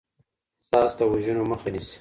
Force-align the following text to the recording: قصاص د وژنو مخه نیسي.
قصاص 0.59 0.91
د 0.99 1.01
وژنو 1.11 1.43
مخه 1.51 1.67
نیسي. 1.73 1.89